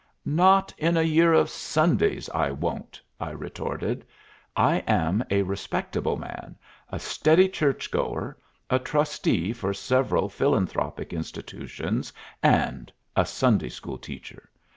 "Not 0.25 0.73
in 0.79 0.97
a 0.97 1.03
year 1.03 1.31
of 1.31 1.47
Sundays 1.47 2.27
I 2.31 2.49
won't!" 2.49 2.99
I 3.19 3.29
retorted. 3.29 4.03
"I 4.55 4.77
am 4.87 5.23
a 5.29 5.43
respectable 5.43 6.17
man, 6.17 6.57
a 6.89 6.97
steady 6.97 7.47
church 7.47 7.91
goer, 7.91 8.35
a 8.67 8.79
trustee 8.79 9.53
for 9.53 9.75
several 9.75 10.27
philanthropic 10.27 11.13
institutions, 11.13 12.11
and 12.41 12.91
a 13.15 13.27
Sunday 13.27 13.69
School 13.69 13.99
teacher. 13.99 14.49